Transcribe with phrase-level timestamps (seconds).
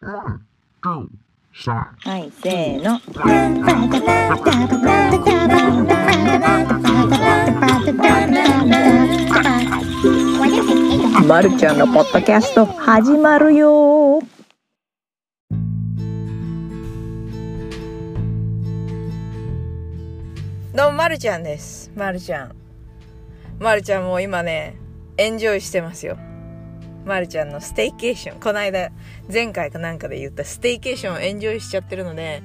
[0.00, 0.40] は
[2.18, 3.00] い、せーの。
[11.26, 14.20] まるちゃんのポッドキャスト始まるよ
[20.74, 21.90] どうも、まるちゃんです。
[21.96, 22.54] まるちゃん。
[23.58, 24.76] まるちゃんも今ね、
[25.16, 26.16] エンジョイしてますよ。
[27.08, 28.40] まるちゃんの staycation。
[28.40, 28.90] この間、
[29.32, 32.42] 前回かなんかで言った staycation をエンジョイしちゃってるので、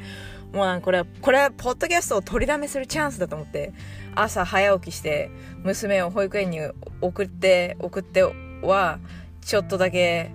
[0.53, 3.73] もうこれは、これは、ポッドキャストを録りだめするチャンスだと思って、
[4.15, 5.29] 朝早起きして、
[5.63, 6.59] 娘を保育園に
[7.02, 8.23] 送って、送って
[8.63, 8.99] は、
[9.41, 10.31] ちょっとだけ、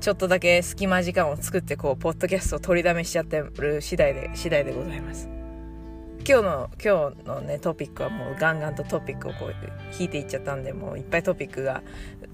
[0.00, 5.40] ちょっとだけ隙間時間を作って、こう、ポッドキャストを録りだめしちゃってる次第で、次第でございます。
[6.28, 9.54] 今日の今日のねトピックはもうガンガンとトピックをこう
[9.98, 11.82] 引いていっちゃったんでもういっぱいトピックが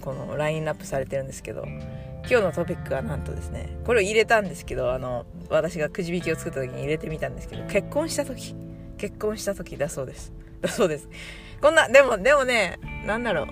[0.00, 1.64] このラインナップされてるんですけど
[2.28, 8.54] 今日のトピックはなんとですねこれを入れたんですけどあの私がくじ引きを作った時に入れてみたんですけど結婚した時
[8.98, 10.32] 結婚した時だそうです。
[10.60, 11.08] だそうです。
[11.60, 13.46] こんなでもでもねなんだろう。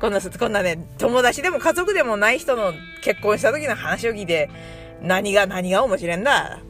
[0.00, 2.72] こんなこんなね友達でも家族でもない人の
[3.02, 4.50] 結婚した時の話を聞いて
[5.00, 6.60] 何が何が面白いんだ？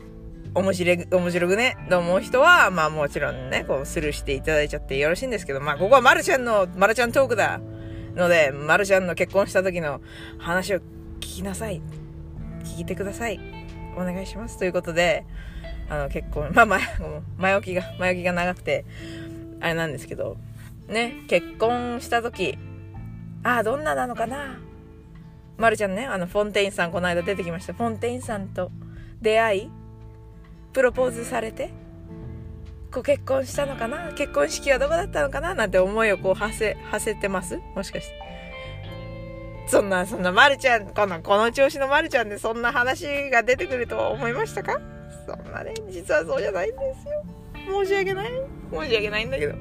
[0.54, 7.58] 面白い、面白くね、と思う人は、まあもちろんね、こうスルーしていただいちゃってよろしいんですけど、まあここはまるちゃんの、まるちゃんトークだ。
[8.14, 10.00] ので、まるちゃんの結婚した時の
[10.38, 10.82] 話を聞
[11.20, 11.80] きなさい。
[12.64, 13.40] 聞いてください。
[13.96, 14.58] お願いします。
[14.58, 15.24] ということで、
[15.88, 16.80] あの結婚、まあ前、
[17.36, 18.84] 前置きが、前置きが長くて、
[19.60, 20.36] あれなんですけど、
[20.88, 22.58] ね、結婚した時、
[23.42, 24.58] ああ、どんななのかな？
[25.58, 27.74] まるちゃんね、あの、フォンテインさん、この間出てきました。
[27.74, 28.70] フォンテインさんと
[29.20, 29.70] 出会い、
[30.72, 31.70] プロポーズされて
[32.92, 34.12] こ結婚したのかな？
[34.12, 35.54] 結婚式はどこだったのかな？
[35.54, 37.58] なんて思いをこう馳せ馳せてます？
[37.74, 38.14] もしかして。
[39.66, 44.80] そんなそんなまるちゃんこのこの調子のまるちゃんでそんな話が出てくるとは思いましたか？
[45.26, 47.24] そんなね実はそうじゃないんですよ。
[47.84, 48.30] 申し訳ない。
[48.70, 49.54] 申し訳ないんだけど。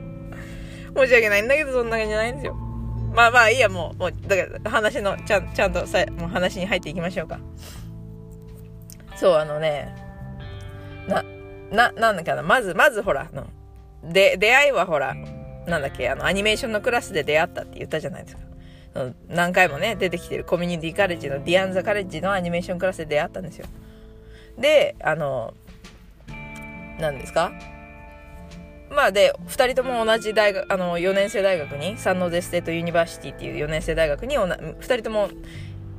[0.95, 2.53] 申し訳ないんだけどそんな感じじゃないんですよ。
[3.13, 7.39] まあまあいいやもうもうだから話のちゃんちゃんとさもう話に入っていきましょうか。
[9.16, 9.95] そうあのね
[11.71, 13.47] な、な、なんだかな、まず、まずほら、の、
[14.03, 15.15] で、出会いはほら、
[15.67, 18.41] なんだっけ、あの、アニメーションのクラスで出会ったって言ったじゃないですか。
[19.29, 23.65] 何回もね、出てきてるコミュニティカレッジのディアンザカレッジのアニメーションクラスで出会ったんですよ。
[24.57, 25.53] で、あの、
[26.99, 27.53] 何ですか？
[28.89, 35.29] まあで、二人とも同じ大学、あの、4年生大学に、サンノゼステートユニバーシティっていう4年生大学に、二人とも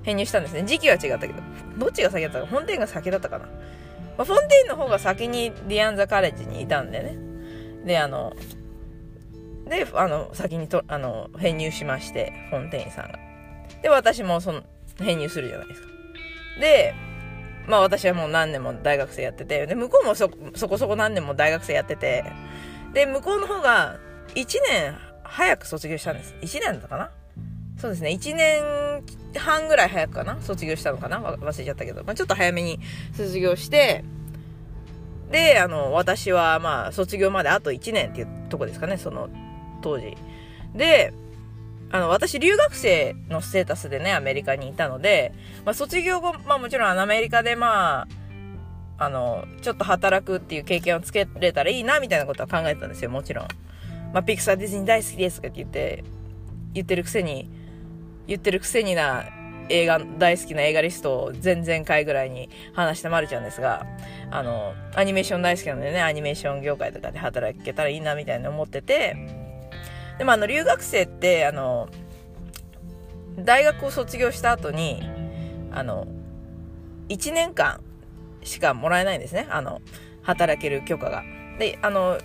[0.02, 0.64] 編入したんですね。
[0.64, 1.34] 時期は違ったけど、
[1.78, 3.48] どっちが先だったか、フォンテインが先だったかな。
[4.16, 7.16] まあ、フォンテインの方が先にディアンザカレッジにいたんでね。
[7.84, 8.34] で、あの、
[9.66, 13.18] で、あの、先にと、あの、編入しまして、フォンテインさんが。
[13.82, 14.62] で、私もその、
[14.98, 15.88] 編入するじゃないですか。
[16.60, 16.94] で、
[17.66, 22.24] まあ私はもう何年も大学生やってて、で、向こうもそ、そこそこ何年も大学生やってて、
[22.92, 23.98] で、向こうの方が
[24.34, 26.34] 1年早く卒業したんです。
[26.42, 27.10] 1年だったかな
[27.82, 28.10] そうですね。
[28.10, 29.02] 1年
[29.36, 30.40] 半ぐらい早くかな？
[30.40, 31.18] 卒業したのかな？
[31.18, 32.04] 忘れちゃったけど。
[32.04, 32.78] まあ、ちょっと早めに
[33.12, 34.04] 卒業して、
[35.32, 39.28] で、あの、私はまあ、卒業まであと1年っていうとこですかね、その
[39.82, 40.16] 当時。
[40.76, 41.12] で、
[41.90, 53.48] あの、私、留学生のステータスでね、アメリカにいたので、まあ、卒業後、まあもちろんアメリカでまあ、あの、ちょっと働くっていう経験をつけれたらいいな、みたいなことは考えてたんですよ、もちろん。
[54.12, 56.04] まあ、ピクサーディズニー大好きですとかって言って、
[56.74, 57.50] 言ってるくせに、
[58.32, 59.26] 言ってるくせにな
[59.68, 63.86] 映画、大好きな映画リストを前々回ぐらいに話したまるちゃんですが、
[64.30, 69.16] あの、アニメーション大好きなのでね、アニメーション業界とかで働けたらいいなみたいな思ってて、
[70.18, 71.88] でもあの、留学生って、あの、
[73.38, 75.02] 大学を卒業した後に、
[75.70, 76.06] あの、
[77.10, 77.80] 1年間
[78.42, 79.46] しかもらえないんですね。
[79.50, 79.82] あの、
[80.22, 81.22] 働ける許可が。
[81.58, 82.18] で、あの、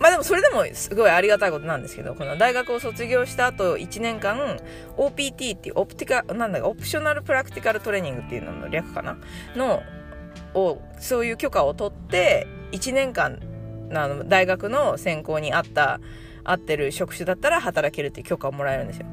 [0.00, 4.58] まあでもそれでもすごいありがたいことなんですけど、この大学を卒業した後1年間
[4.96, 9.16] OPT っていうオプティカ、なんだオプショナルプラクティカルトレーニングっていうのの略かな？
[9.56, 9.82] の、
[10.54, 13.40] を、そういう許可を取って1年間、
[13.92, 16.00] あの、大学の専攻に合った、
[16.44, 19.06] 合ってる職種だったら働けるっていう許可をもらえるんですよ。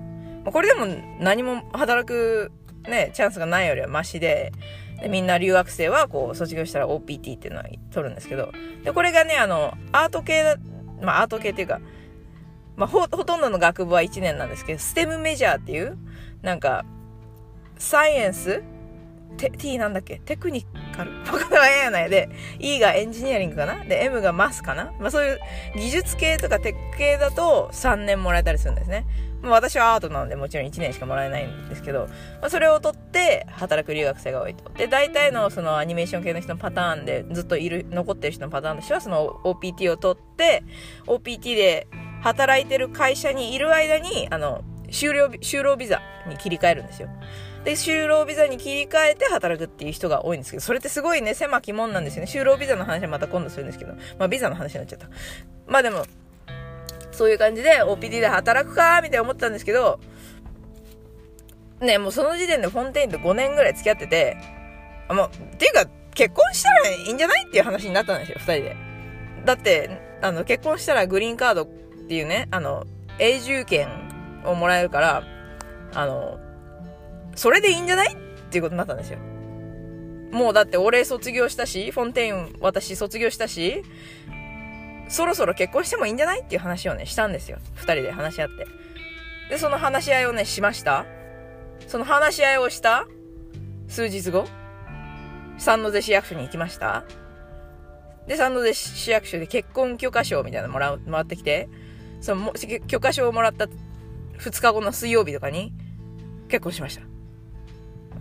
[0.46, 0.88] これでも
[1.20, 2.52] 何も働く
[2.88, 4.52] ね、チャンスがないよりはマシで、
[5.02, 8.52] でみんな留学生はこう卒業したら OPT っていうのを取るんですけど、
[8.84, 10.44] で、これがね、あの、アート系
[11.02, 11.80] まあアート系っていうか、
[12.76, 15.98] まあほ、とんどの学部は1年なんですけど、ステムメジャーっていう、
[16.42, 16.86] なんか、
[17.78, 18.64] サイエンス？
[19.38, 20.20] テ T なんだっけ？
[20.20, 20.72] テクニック？
[20.92, 22.30] カル他のはやないで、
[22.60, 23.84] E がエンジニアリングかな？
[23.84, 24.94] で、M がマスかな？
[25.00, 25.40] まあそういう
[25.76, 29.06] 技術系とかテック系だと3年もらえたりするんですね。
[29.42, 32.08] まあ私はアートなのでもちろん1年しかもらえないんですけど、
[32.42, 34.70] まあそれを取って働く留学生が多いと。
[34.78, 40.64] で、大体のそのアニメーション系の人のパターンでずっといる、残ってる人のパターンとしてはその OPT を取って、
[41.08, 41.88] OPT で
[42.22, 47.10] 働いてる会社にいる間に、あの、就労、就労ビザに切り替えるんですよ。
[47.64, 52.32] で、就労ビザに切り替えて働くっていう人が多いんですけど、それってすごいね、狭き門なんですよね。
[52.32, 55.10] 就労ビザの話はまた今度するんですけど、まあビザの話になっちゃった。
[55.68, 56.06] まあでも、
[57.12, 60.00] そういう感じで OPD で働くかみたいな思ったんですけど、
[61.82, 64.38] ね、もうその時点でフォンテインと5年ぐらい付き合ってて、
[65.08, 68.76] あ、もう、っていうか、結婚したらいいんじゃないっていう話になったんですよ、二人で。
[69.46, 69.90] だって、
[70.22, 71.68] あの、結婚したらグリーンカードっ
[72.08, 72.86] ていうね、あの、
[73.20, 73.88] 永住権
[74.46, 75.24] をもらえるから、
[75.94, 76.40] あの、
[77.36, 78.14] それでいいんじゃない？
[78.14, 78.18] っ
[78.52, 79.20] ていうことになったんですよ。
[80.32, 83.84] もうだって俺卒業したし、フォンテイン私卒業したし、
[85.10, 86.42] そろそろ結婚してもいいんじゃない？
[86.42, 87.60] っていう話をね、したんですよ。
[87.76, 88.66] 二人で話し合って。
[89.50, 91.06] で、その話し合いをね、しました。
[91.88, 93.08] その話し合いをした
[93.88, 94.46] 数日後、
[95.58, 97.04] 三ノ瀬市役所に行きました。
[98.28, 101.68] で、三ノ瀬市役所で結婚許可証みたいなのもら、もらってきて、
[102.22, 102.54] その
[102.88, 103.68] 許可証をもらった
[104.38, 105.74] 2日後の水曜日とかに
[106.48, 107.11] 結婚しました。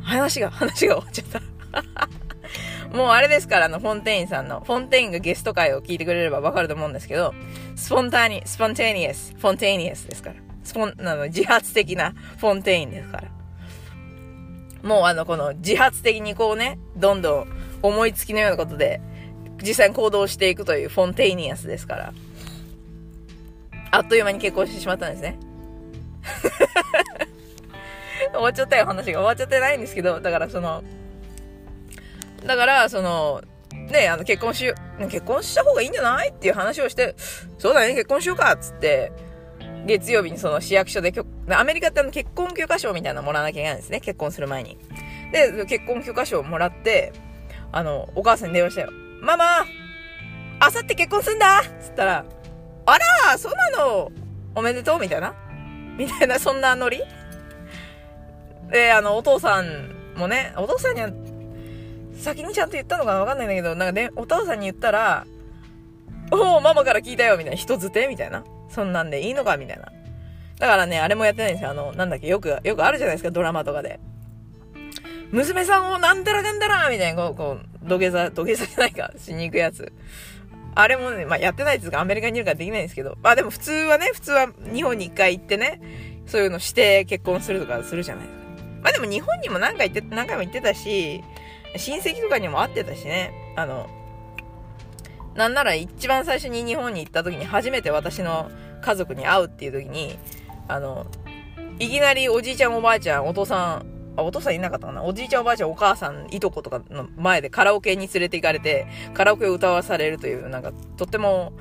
[0.03, 1.43] 話が、話が終わっちゃっ
[1.73, 2.09] た
[2.97, 7.35] もうあれですから、あの、フォンテインさんの、フォンテインがゲスト会を聞いてくれればわかると思うんですけど、
[7.77, 10.37] スポンタニ、スポンテニエス、フォンテニエスですから。
[10.65, 13.25] スポン、あの、自発的なフォンテインですから。
[14.83, 17.47] もうあの、この自発的にこうね、どんどん
[17.83, 19.01] 思いつきのようなことで、
[19.63, 22.13] 実際に行動していくというフォンテイニアスですから。
[23.93, 25.39] あっという間に結婚してしまったんですね。
[28.33, 29.21] 終わっちゃったよ、話が。
[29.21, 30.83] 終わっちゃってないんですけど、だからその、
[32.47, 33.43] だから、その、
[33.91, 37.15] ね、あの、結婚しよう、結婚した方がいいんじゃないっていう話をして、
[37.59, 39.13] そうだね、結婚しようかっつって、
[39.87, 41.13] 月曜日にその市役所で、
[41.51, 44.79] アメリカってあの結婚許可証みたいなのもらわなきゃいけないんですね、結婚する前に。
[45.33, 47.13] で、結婚許可証をもらって、
[47.73, 48.91] あの、お母さんに電話したよ。
[49.21, 49.67] ママ
[50.61, 52.25] あさって結婚すんだつったら、
[52.87, 52.99] あ
[53.31, 54.11] らそうなの
[54.55, 55.35] おめでとうみたいな
[55.97, 57.03] みたいな、そんなノリ
[58.71, 61.11] で、あの、お父さんもね、お父さんには
[62.15, 65.27] 先にちゃんと言ったのかわかんないんだけど、なんかね、お父さんに言ったら、
[66.31, 67.57] おお、ママから聞いたよ、みたいな。
[67.57, 68.07] 人づて？
[68.07, 68.45] みたいな。
[68.69, 69.57] そんなんでいいのか？
[69.57, 69.91] みたいな。
[70.59, 71.71] だからね、あれもやってないんですよ。
[71.71, 73.99] あの、なんだっけ、よく、よくあるじゃないですか、ドラマとかで。
[75.33, 79.93] 娘さんをなんだらかんだらみたいな、こう、こう、土下座、土下座じゃないか、しに行くやつ。
[80.75, 83.17] あれもね、まあ、やってないですが、アメリカにいるからできないんですけど。
[83.23, 85.81] まあでも普通はね、普通は日本に一回行ってね、
[86.27, 88.40] そういうのして結婚するとかするじゃないですか。
[88.83, 91.23] まあでも日本にも何回行って、何回も行ってたし、
[91.77, 93.89] 親戚とかにも会ってたしね、あの、
[95.35, 98.51] なんなら一番最初に日本に行った時に初めて私の
[98.83, 100.19] 家族に会うっていう時に、
[100.67, 101.07] あの、
[101.79, 103.87] いきなりおじいちゃんおばあちゃん、お父さん、
[104.17, 105.05] あ、お父さんいなかったかな？
[105.05, 111.53] おじいちゃんおばあちゃんお母さん、いとことかの前でカラオケに連れて行かれて、カラオケを歌わされるという、なんか、とっても、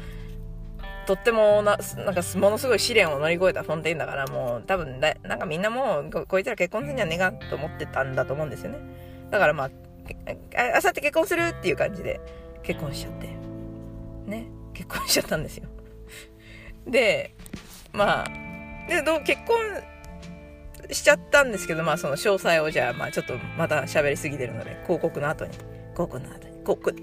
[1.09, 8.77] とってもな、なんか、ものすごい試練を乗り越えたフォンテインだから、もう、多分だ、なんかみんなもうこ、いつら結婚するんじゃねえかと思ってたんだと思うんですよね。
[9.31, 9.69] だからまあ、
[10.77, 12.21] あ、さって結婚するっていう感じで
[12.61, 13.27] 結婚しちゃって。
[14.27, 14.51] ね。
[14.75, 15.67] 結婚しちゃったんですよ。
[16.85, 17.33] で、
[17.91, 19.57] まあ、で、どう、結婚
[20.91, 26.93] しちゃったんですけど、まあその詳細をじゃあ、まあちょっとまた喋りすぎてるので、広告の後に、広告の後に、広告、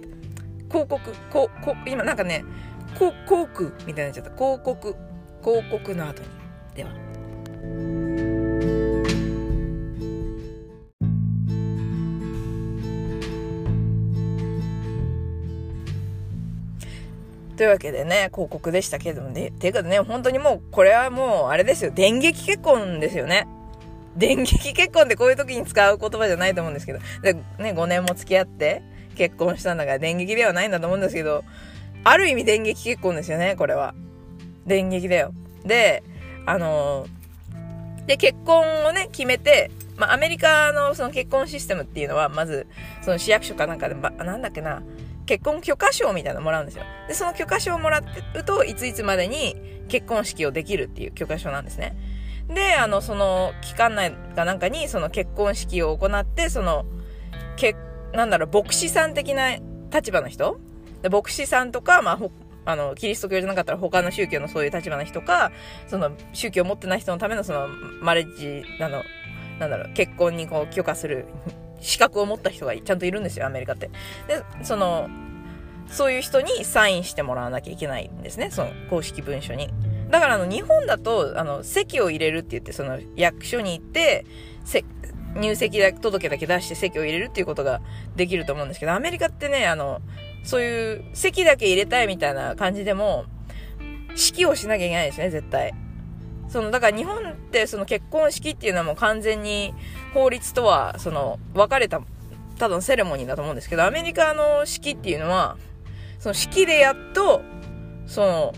[0.68, 1.00] 広告、
[1.32, 2.44] ここ今なんかね、
[2.98, 4.30] 広告みたいになっちゃった。
[4.34, 4.96] 広告、
[5.44, 6.28] 広告の後に。
[6.74, 6.90] では。
[17.56, 23.46] というわけでね、広告でしたけれどもね、ていうかね、本当にもう、これはもう、あれですよ、電撃結婚ですよね。
[24.16, 28.82] 電撃結婚ってこういう時に使う言葉じゃないと思うんですけど、で、ね、5年も付き合って
[29.14, 31.44] 結婚したんだから電撃ではないんだと思うんですけど、
[32.04, 33.94] ある意味電撃結婚ですよね、これは。
[34.66, 35.32] 電撃だよ。
[35.64, 36.02] で、
[36.44, 42.66] あのー、で、結婚をね、決めて、まあ、アメリカのその結婚システムっていうのは、まず、
[43.02, 44.82] その市役所かなんかで、ば、なんだっけな、
[45.26, 46.84] 結婚許可証みたいなのもらうんですよ。
[47.08, 49.56] で、その許可証をもらってると、いついつまでに
[49.88, 51.96] 結婚式をできるっていう許可証なんですね。
[52.48, 56.86] で、あの、その期間内かなんかに、その結婚式を行って、その、
[57.56, 57.74] け、
[58.12, 59.56] なんだろう、牧師さん的な
[59.92, 60.60] 立場の人
[61.02, 62.18] で牧師さんとか、まあ、
[62.66, 65.52] あの、キリスト教じゃなかったら他の宗教のそういう立場の人か、
[65.86, 67.68] その宗教を持ってない人のためのその
[68.00, 69.02] マレッジ、あの、
[69.58, 71.26] なんだろう、結婚にこう許可する
[71.80, 73.90] 資格を持った人がちゃんといるんですよ、アメリカって。
[74.26, 75.08] で、その、
[75.88, 79.70] そういう人にサインしてもらわなきゃいけないんですね、その公式文書に。
[80.10, 84.24] だからあの、日本だと、あの、籍を入れるって言って、その役所に行って、
[85.36, 87.80] 入籍届だけ出して籍を入れるっていうことが
[88.16, 90.00] できると思うんですけど、アメリカってね、あの、
[90.46, 93.26] そういう籍だけ入れたいみたいな感じでも、
[94.14, 95.74] 式をしなきゃいけないですね、絶対。
[96.48, 99.74] その、だから日本ってその結婚式っていうのはもう完全に
[100.14, 102.00] 法律とは、その、別れた、
[102.58, 105.56] ただのセレモニーだと思うんですけど、アメリカの式っていうのは、
[106.20, 107.42] その式でやっと、
[108.06, 108.54] その、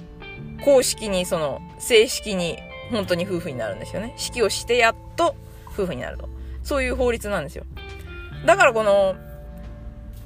[0.64, 2.58] 公式に、その、正式に、
[2.90, 4.14] 本当に夫婦になるんですよね。
[4.16, 5.34] 式をしてやっと、
[5.72, 6.28] 夫婦になると。
[6.62, 7.64] そういう法律なんですよ。
[8.46, 9.16] だからこの、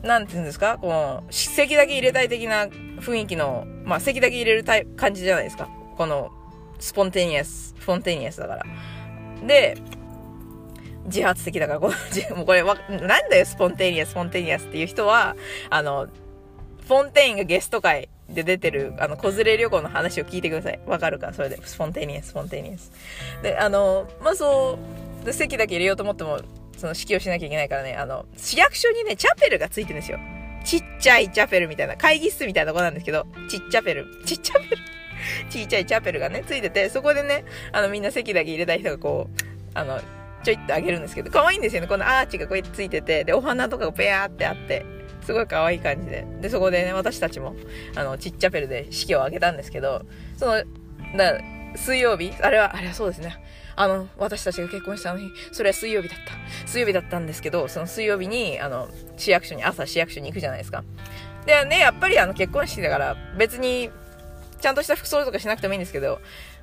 [0.02, 0.78] なんて言うんですか？
[0.80, 4.64] この、席だけ入れたい的な雰囲気の、まあ席だけ入れる
[4.96, 5.68] 感じじゃないですか？
[5.96, 6.30] この、
[6.80, 8.66] spontaneous、フォンテニアスだから。
[9.46, 9.76] で、
[11.04, 11.94] 自発的だから、この、
[12.36, 15.36] もうこれ、なんだよ、 spontaneous、spontaneous っていう人は、
[15.70, 16.08] あの、
[16.86, 20.80] フォンテインがゲスト回で出てる、あの、子連れ旅行の話を聞いてください。
[20.86, 21.32] わかるか？
[21.32, 21.58] それで。
[21.64, 22.90] spontaneous、spontaneous。
[23.42, 24.78] で、あの、まあ、そ
[25.22, 26.40] う、で籍だけ入れようと思っても、
[26.82, 30.18] その式をしなきゃいけないからね、あの、市役所にね、チャペルがついてるんですよ。
[30.64, 34.76] ちっちゃいチャペルみたいな、会議室みたいなとこなんですけど、ちっちゃペル、ちっちゃペル、
[35.48, 40.00] ちっちゃいチャペルがね、ついてて、そこでね、あの、みんな席だけ入れたい人がこう、あの、
[40.42, 41.86] ちょいってあげるんですけど、可愛いんですよね。
[41.86, 44.84] このアーチがこうやってついてて、で、お花とかがペアーってあって、
[45.20, 46.26] すごい可愛い感じで。
[46.40, 47.54] で、そこでね、私たちも、
[47.94, 50.04] あの、ちっちゃペルで式を挙げたんですけど、
[50.36, 50.64] その、
[51.16, 51.40] だ
[51.76, 53.36] 水曜日あれは、あれはそうですね。
[53.76, 56.34] あの、私たちが結婚したの日、それは水曜日だった。
[56.66, 60.84] 水曜日だったんですけど、その水曜日に、あの、市役所に、朝市役所に行くじゃないですか。
[61.46, 63.90] でね、やっぱりあの、結婚式だから、別に、
[64.60, 66.20] ちゃんとした服装とかしなくてもいいんですけど、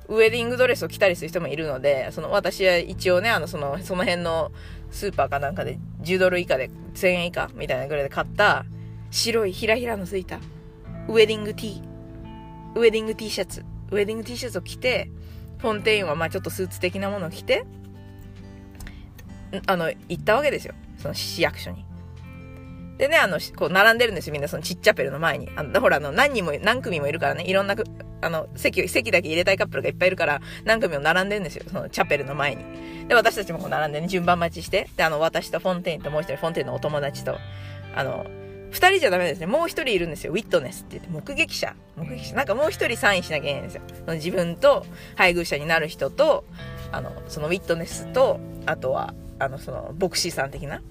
[0.08, 4.50] ウェディングドレスを着たりする人もいるので、その、私は一応ね、あの、その、その辺の
[4.90, 8.64] スーパーかなんかで10ドル以下で1000円以下みたいなぐらいで買った
[9.10, 10.40] 白いひらひらのついた
[11.08, 11.82] ウェディングティー、
[12.74, 15.10] ウェディング T シャツ、ウェディング T シャツを着て、
[15.60, 17.64] フォンテインはまあちょっとスーツ的なものを着て、
[19.66, 20.74] あの、行ったわけですよ。
[20.98, 21.84] その市役所に。
[22.98, 24.34] でね、あの、こう、並んでるんですよ。
[24.34, 25.48] みんなそのちっちゃペルの前に。
[25.56, 27.74] あの、ほら、あの、何人も、何組もいるからね、いろんな、
[28.20, 31.64] あの、席、席だけ入れたいカップルがいっぱいいるから、何組も並んでるんですよ。
[31.66, 33.08] そのチャペルの前に。
[33.08, 37.38] で、私たちもこう並んでね、順番待ちして、で、あの、私とフォンテインともう一人、フォンテインのお友達と、
[37.96, 38.26] あの、
[38.70, 39.46] 二人じゃダメですね。
[39.46, 40.32] もう一人いるんですよ。
[40.32, 41.74] ウィットネスって言って、目撃者。
[41.96, 42.36] 目撃者。
[42.36, 43.82] なんかもう一人サインしなきゃいけないんですよ。
[43.94, 44.86] その自分と、
[45.16, 46.44] 配偶者になる人と、
[46.92, 50.82] あの、そのウィットネスと、あとは、あの、その、牧師さん的な。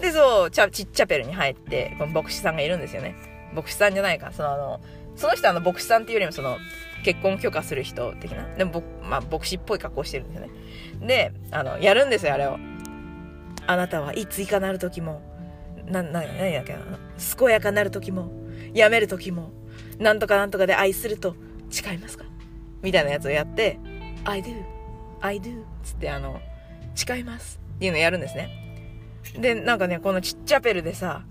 [0.00, 3.14] で、そう、ちゃ、ちっちゃペルに入って、この牧師さんがいるんですよね。
[3.54, 4.32] 牧師さんじゃないか。
[4.32, 4.80] その、あの、
[5.16, 6.58] その人あの、牧師さんっていうよりも、その、
[7.02, 8.46] 結婚許可する人的な。
[8.56, 10.50] でも、まあ、牧師っぽい格好してるんですよね。
[11.06, 12.58] で、あの、やるんですよ、あれを。
[13.66, 15.22] あなたはいついかなる時も、
[15.86, 16.80] な、な、何やっけな。
[17.38, 18.30] 健やかなる時も、
[18.74, 19.52] やめる時も、
[19.98, 21.36] なんとかなんとかで愛すると
[21.70, 22.24] 誓いますか？
[22.82, 23.78] みたいなやつをやって、
[24.24, 24.62] I do,
[25.20, 26.40] I do つってあの、
[26.94, 28.50] 誓いますっていうのをやるんですね。
[29.38, 31.24] で、なんかね、このちっちゃペルでさ、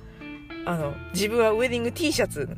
[0.65, 2.49] あの、自分はウェディング T シャツ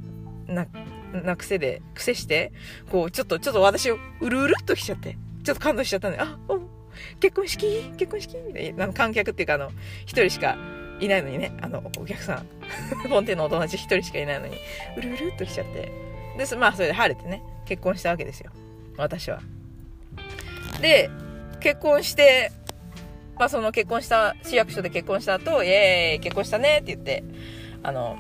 [0.48, 0.66] な、
[1.12, 2.54] な癖で、癖して、
[2.89, 6.60] こう、ちょっと、ちょっと私をうるうるっときちゃって、ちょっと感動しちゃったんで、あ、お
[7.20, 7.92] 結婚式？
[7.98, 8.38] 結婚式？
[8.38, 9.72] みたいな、観客っていうかあの、
[10.06, 10.58] 一人しか
[11.00, 12.46] いないのにね、あの、お客さん、
[13.10, 14.58] 本店のお友達一人しかいないのに、
[14.98, 15.92] うるうるっと来ちゃって。
[16.38, 18.51] で、まあ、それで晴れてね、結婚したわけですよ。
[18.98, 19.42] 私は。
[20.82, 21.10] で、
[21.60, 22.51] 結婚して、
[23.38, 27.24] まあ、その結婚した、市役所で結婚した後、イエーイ、結婚したねって言って、
[27.84, 28.18] あの、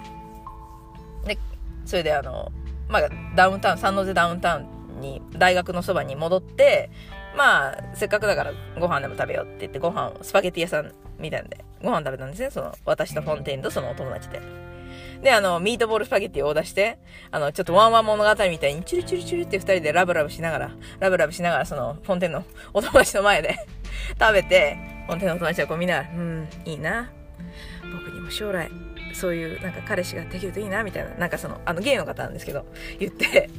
[1.25, 1.37] で、
[1.85, 2.51] それであの、
[2.87, 4.65] まあ、ダウンタウン、サンノゼダウンタウ
[4.97, 6.89] ンに、大学のそばに戻って、
[7.35, 12.51] まあ、せっかくだからご飯でも食べようって言ってご飯を、スパゲティ屋さんみたいなんで、ご飯食べたんですね。
[12.51, 14.41] その、私とフォンテインとそのお友達で。
[15.21, 16.99] で、あの、ミートボールスパゲッティをオーダーして、
[17.31, 22.43] あの、ちょっとワンワン物語みたいに、チュルチュルチュルって二人でラブラブしながら、ラブラブしながら、その、フォンテンの
[22.73, 23.57] お友達の前で
[24.19, 27.11] 食べて、フォンテンのお友達はこうみんな、うん、いいな。
[27.93, 28.69] 僕にも将来、
[29.13, 32.65] そういう、なんか彼氏ができるといいな、みたいな、なんかその、あの、ゲイの方なんですけど、
[32.99, 33.49] 言って、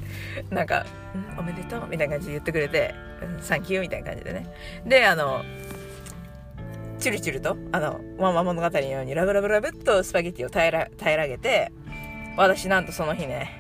[0.51, 4.47] なんか、うん、おめでとう、みたいな感じで言ってくれて、うん、サンキュー、みたいな感じでね。
[4.87, 5.43] で、あの、
[6.99, 11.73] チュルチュルと、あの、ワンワン物語のようにラブラブラブっとスパゲッティを平ら、平らげて、
[12.37, 13.51] 私なんとその日ね、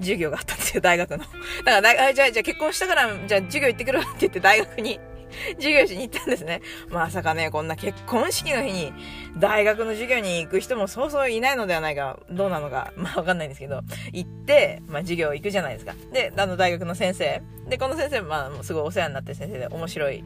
[0.00, 1.18] 授業があったんですよ、大学の。
[1.64, 4.98] だから、じゃあ、じゃあ結婚したから、じゃあ授業行ってくるわって言って大学に
[5.56, 6.60] 授業しに行ったんですね。
[6.90, 8.92] まさかね、こんな結婚式の日に
[9.38, 13.82] 大学の授業に行く人もそうそういないのではないか、どうなのか、 まあわかんないんですけど、
[14.12, 15.94] 行って、まあ授業行くじゃないですか。
[16.12, 17.42] で、あの大学の先生。
[17.68, 20.24] で、この先生、まあ、すごいお世話になってる先生で面白い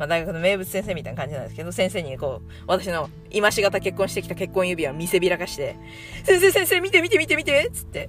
[0.00, 5.76] まあ大学の名物先生みたいな感じなんですけど、先生にこう、私の今しがた結婚してきた結婚指輪を見せびらかして、
[6.24, 8.08] 先生先生見て見て見て見てつって、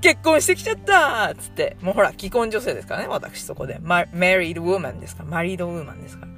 [0.00, 3.78] 結婚してきちゃったつって、もうほら、既婚女性ですからね、私そこで。
[3.80, 6.32] マ、マリードウーマンですかマリードウーマンですから。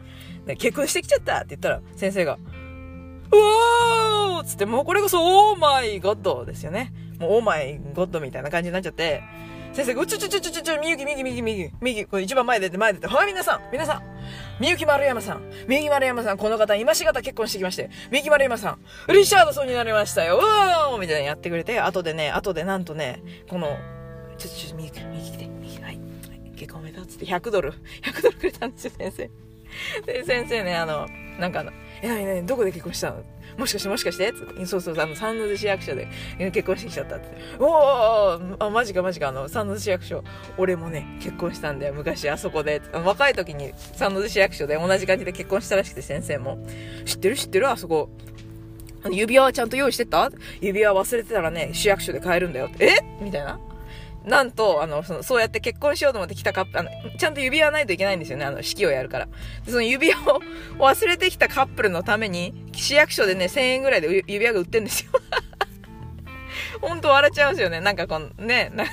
[0.44, 2.38] で結婚してきちゃったって言ったら、先生が、
[3.32, 6.92] うわーつって、もうこれこそ、オーマイゴッドですよね。
[7.18, 9.22] もうオーマイゴッドみたいな感じになっちゃって、
[9.75, 14.02] 先生が、ちょちょちょちょちょちょ、みゆきみゆきみゆきみゆき、みゆき、これ一番前出て前出て、はい、皆さん、皆さん、
[14.61, 18.78] みゆき丸山さん、みゆき丸山さん、この方、今しがた結婚してきまして、みゆき丸山さん、
[19.12, 23.76] リチャードソンになりましたよ、うわーみたいなやってくれて、後でね、後でなんとね、この、
[24.38, 25.99] ちょちょちょ、みゆき、みゆき来て、みゆき、はい、
[26.54, 29.31] 結婚おめでとうつって100ドル、100ドルくれたんですよ、先生。
[30.07, 31.09] で、先生ね、あの、
[31.40, 33.25] なんかあの、え、なになに、どこで結婚したの
[33.56, 34.32] もしかしてもしかして？
[34.32, 36.08] つってそうそう、あの、三ノ津市役所で
[36.38, 37.26] 結婚してきちゃったって。
[37.58, 40.25] おーあ、マジかマジか、あの、三ノ津市役所。
[40.58, 42.82] 俺もね、結婚したんだよ、昔あそこで。
[42.92, 46.66] 若い時に三ノ津市役所で同じ感じで結婚したらしくて、先生も。
[47.04, 47.37] 知ってる？
[47.37, 47.70] 知ってる？
[47.70, 48.11] あそこ。
[49.11, 50.30] 指輪はちゃんと用意してた？
[50.61, 52.87] 指輪忘れてたらね、市役所で買えるんだよって。
[52.87, 52.99] え？
[53.23, 53.61] みたいな。
[54.25, 59.26] なんと、あの、その、そうやって結婚しようと思って来たカップ、あの、ちゃんと指輪ないといけないんですよね、あの、式をやるから。
[59.64, 60.40] で、その指輪を
[60.78, 65.11] 忘れてきたカップルのために、市役所でね、1000円ぐらいで指輪が売ってんですよ。
[66.81, 67.81] ほんと笑っちゃうんですよね。
[67.81, 68.85] なんかこの、ね、な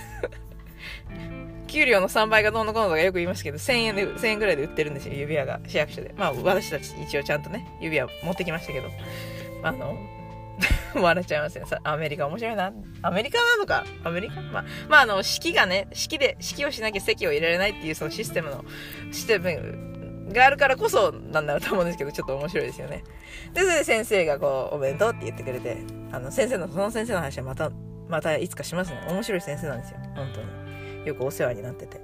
[1.71, 6.13] 給料の3倍がどうのこうのとかよく言いますけど、1000円で、1000円ぐらいで売ってるんですよ、指輪が、市役所で。
[6.17, 8.89] まあ、私たち一応ちゃんとね、指輪持ってきましたけど。
[9.63, 9.97] あの、
[11.01, 11.65] 笑っちゃいますね。
[11.83, 12.73] アメリカ面白いな。
[13.01, 13.85] アメリカなのか？
[14.03, 14.41] アメリカ？
[14.41, 18.65] まあ、まあ、あの、式がね、式で、式をしなきゃ席を入れられないっていうそのシステムの、
[19.11, 23.03] システムがあるからこそなんだろうと思うんですけど、ちょっと面白いですよね。
[23.53, 25.77] で、それで先生がこう、お弁当って言ってくれて、
[26.11, 27.71] あの、先生の、その先生の話はまた、
[28.07, 29.01] またいつかしますね。
[29.09, 29.99] 面白い先生なんですよ。
[30.15, 31.07] 本当に。
[31.07, 32.01] よくお世話になってて。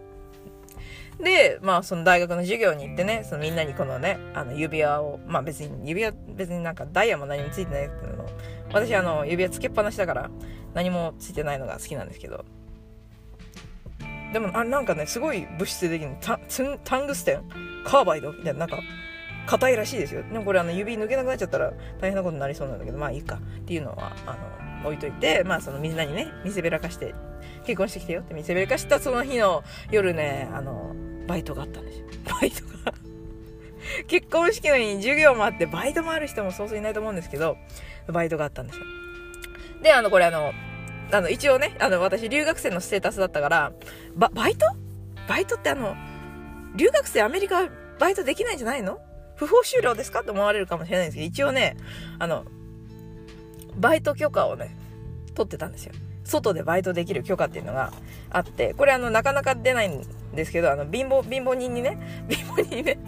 [1.21, 8.25] で、まあ、その大学の授業に行ってね、そのみんなにこのね、あの指輪を、まあ別に、指輪、別になんかダイヤも何もついてないけど、
[8.69, 10.29] 私あの、指輪つけっぱなしだから、
[10.73, 12.45] 何もついてないのが好きなんですけど。
[14.33, 16.39] でも、あなんかね、すごい物質的にタ、
[16.83, 17.49] タングステン
[17.85, 18.79] カーバイドみたいな、なんか、
[19.47, 20.23] 硬いらしいですよ。
[20.23, 21.71] でもこれあの、指抜けなくなっちゃったら
[22.01, 24.37] 大変なことになりそうなんだけど、まあいいかっていうのは、あ
[24.83, 27.15] の、置いといて、まあそのみんなにね、見せびらかして、
[27.65, 30.93] 結婚してきてよって見せびらかしたその日の夜ね、あの、
[31.27, 32.05] バイトがあったんですよ。
[32.39, 32.93] バイトが
[34.07, 37.57] 結婚式のに授業もあって、バイトもある人もそうそういないと思うんですけど、
[38.07, 38.85] バイトがあったんですよ。
[39.81, 40.53] で、あの、これあの、
[41.11, 43.71] あの、一応ね、あの、私留学生のステータスだったから、
[44.15, 44.65] バ、バイト？
[45.27, 45.95] バイトってあの、
[46.75, 47.67] 留学生アメリカ
[47.99, 48.99] バイトできないんじゃないの？
[49.35, 50.21] 不法就労ですか？
[50.21, 51.77] って思われるかもしれないんですけど、一応ね、
[52.19, 52.45] あの、
[53.75, 54.75] バイト許可をね、
[55.35, 55.93] 取ってたんですよ。
[56.27, 57.91] 外でバイトできる許可っていうのが
[58.29, 60.03] あって、これあの、なかなか出ないん
[60.35, 61.97] ですけど、あの、貧乏、貧乏人にね、
[62.29, 62.99] 貧乏人にね、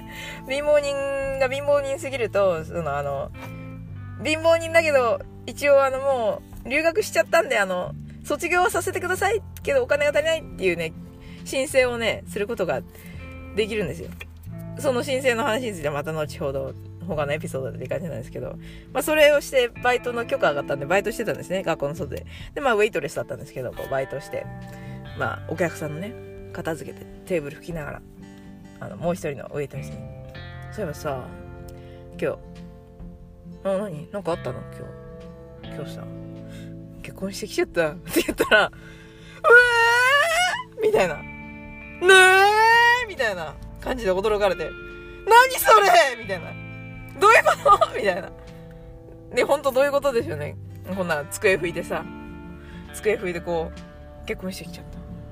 [0.47, 3.32] 貧乏人が貧乏人すぎると、そのあの、
[4.23, 10.93] 貧乏人だけど、一応あのもう、留学しちゃったんで、あの、卒業はさせてくださいけどお金が足りないっていうね、
[11.45, 12.82] 申請をね、することが
[13.55, 14.10] できるんですよ。
[14.77, 16.73] その申請の話についてはまた後ほど、
[17.10, 18.56] 他のエピソードでって感じなんですけど、
[18.93, 22.26] まあそれをして、バイトの許可上がったんで、バイトしてたんですね、学校の外で。
[22.54, 24.45] で、まあウェイトレスだったんですけど、こうバイトして、
[25.17, 26.13] まあお客さんのね、
[26.54, 28.02] 片付けてテーブル拭きながら、
[28.80, 29.98] あの、もう一人のウェイトレスに、
[30.72, 31.28] そういえばさ、
[32.22, 32.38] 今日、
[33.63, 34.12] あ、何？
[34.12, 34.60] なんかあったの？
[35.62, 35.76] 今日。
[35.76, 36.04] 今日さ、
[37.04, 37.89] 結婚してきちゃった？
[37.89, 38.72] って言ったら、う
[40.76, 41.15] えーみたいな。
[41.15, 41.24] ね
[43.04, 44.69] えみたいな感じで驚かれて、
[45.28, 46.54] 何それみたいな。
[47.19, 47.95] どういうこと？
[47.95, 48.32] みたいな。
[49.34, 50.58] で、ほんとどういうことですよね。
[50.95, 52.03] こんな机拭いてさ、
[52.93, 53.71] 机拭いてこ
[54.23, 54.86] う、結婚してきちゃっ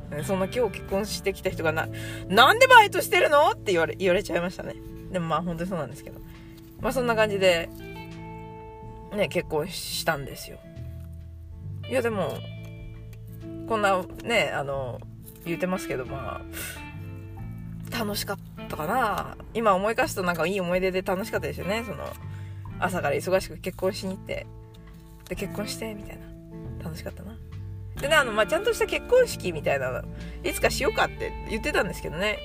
[0.10, 0.24] た。
[0.24, 1.88] そんな今日結婚してきた人がな、
[2.28, 3.52] なんでバイトしてるの？
[3.52, 4.76] って言われ、言われちゃいましたね。
[5.12, 6.20] でもまあ本当にそうなんですけど。
[6.80, 7.70] まあそんな感じで、
[9.16, 10.60] ね、結婚したんですよ。
[11.90, 12.38] いや、でも、
[13.68, 15.00] こんな、ね、あの、
[15.46, 16.42] 言うてますけど、ま
[17.94, 18.38] あ、楽しかっ
[18.68, 19.38] たかな。
[19.54, 21.84] 今思い返すとなんかいい思い出で楽しかったですよね。
[21.86, 22.06] その、
[22.80, 24.46] 朝から忙しく結婚しに行って、
[25.30, 26.26] で、結婚して、みたいな。
[26.84, 27.36] 楽しかったな。
[28.00, 30.04] でね、あの、まあ、ちゃんとした結婚式みたいなの、
[30.44, 32.40] いつかしようかって言ってたんですけどね。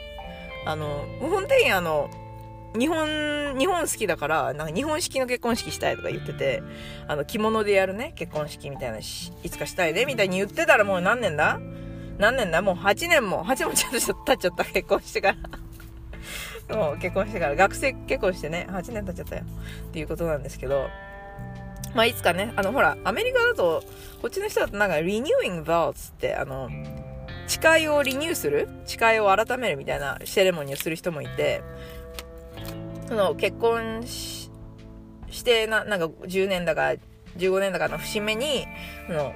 [0.66, 2.08] あの、本店員あの、
[2.78, 6.62] 日本、日本好きだから、なんか日本式の結婚式したいとか言ってて、
[7.06, 11.60] あの、着物でやるね、結婚式みたいなし、いつかしたいで、みたいに言ってたらもう何年だ？
[12.18, 12.62] 何年だ？
[12.62, 15.36] もう8年も、8年もちゃんと経っちゃった、結婚してから。
[16.70, 19.42] もう結婚してから、学生結婚してね、8年経っちゃったよ。
[19.88, 20.88] っていうことなんですけど、
[21.94, 23.82] まあ、いつかね、あの、ほら、アメリカだと、
[24.20, 26.70] こっちの人だとなんか、リニューイング vows って、あの、
[27.46, 31.62] 誓いをリニューする誓いを改めるみたいなセレモニーをする人もいて、
[33.08, 34.50] その結婚し
[35.30, 36.94] してな、なんか10年だか
[37.36, 38.66] 15年だかの節目に、
[39.06, 39.34] その、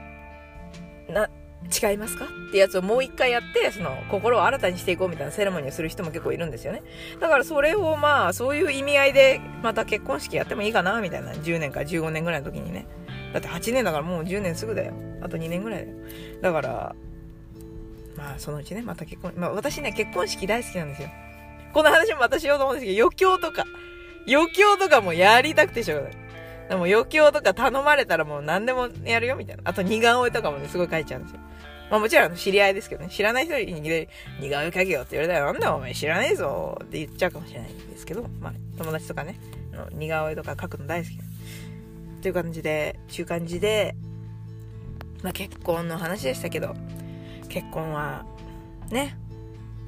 [1.08, 1.28] な、
[1.70, 2.26] 誓いますか？
[2.48, 6.82] ってやつをもう一回やって、その、心を新たにしていこうみたいなセレモニーをする人も結構いるんですよね。
[7.20, 11.32] だからそれをまあ、そういう意味合いで、また結婚式やってもいいかなみたいな。
[11.32, 12.86] 10年か15年ぐらいの時にね。
[13.32, 14.94] だって8年だからもう10年すぐだよ。
[15.22, 15.98] あと2年ぐらいだよ。
[16.42, 16.96] だから、
[18.16, 21.08] まあ、そのうちね、また結婚、まあ私ね、結婚式大好きなんですよ。
[21.74, 23.64] この話もまたしようと思うんですけど、余興とか、
[24.26, 26.25] 余興とかもやりたくてしょうがない。
[26.68, 29.62] でも余興とか頼まれたらもう何でもやるよみたいな。
[29.64, 31.40] あと似顔絵とかもね、すごい描いちゃうんですよ。
[31.90, 39.38] まあもちろん知り合いですけどね、知らない人に似顔絵描けよって言われたら、なんだお前知らねえぞって言っちゃうかもしれないんですけど、まあ友達とかね、
[39.92, 41.18] 似顔絵とか描くの大好き
[42.22, 43.94] という感じで、中感じで、
[45.22, 46.74] まあ結婚の話でしたけど、
[47.48, 48.26] 結婚は、
[48.90, 49.16] ね、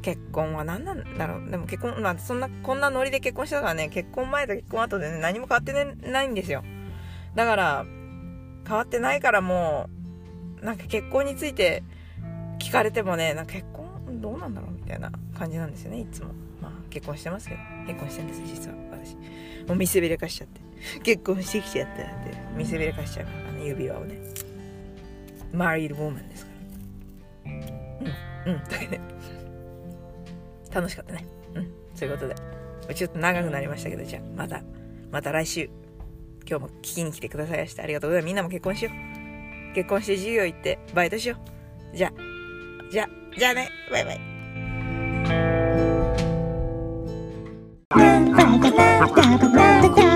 [0.01, 1.51] 結婚は何なんだろう？
[1.51, 5.73] でも結婚、まあそんな、こんなノリで結婚したからね、結婚前と結婚後でね、何も変わって、
[6.09, 6.63] ないんですよ。
[7.35, 7.85] だから、
[8.67, 9.89] 変わってないからも
[10.63, 11.83] う、なんか結婚について
[12.59, 16.29] 聞かれてもね、なんか結婚どうなんだろうみたいな感じなんですよね、いつも。
[16.61, 19.15] まあ結婚してますけど、結婚してるんです、実は私。
[19.67, 20.61] もう見せびらかしちゃって。
[21.03, 22.09] 結婚してきちゃったって
[22.57, 24.17] 見せびらかしちゃうからね、指輪をね。
[25.53, 26.51] マリードウォーマンですか
[27.47, 27.53] ら。
[27.53, 29.01] うん、うん、だけね。
[30.73, 31.27] 楽しかったね。
[31.55, 32.35] うん、そういうことで。
[32.95, 34.63] ちょっと長くなりましたけど、じゃあ、また、
[35.11, 35.69] また来週、
[36.49, 38.27] 今日も聞きに来てくださいましてありがとうございます。
[38.27, 39.75] みんなも結婚しよう。
[39.75, 41.37] 結婚して授業行ってバイトしよ
[41.93, 41.97] う。
[41.97, 42.13] じゃあ、
[42.91, 43.69] じゃあ、じゃあね。
[43.91, 44.21] バイバイ。
[47.91, 50.08] Ba ba ba ba ba ba ba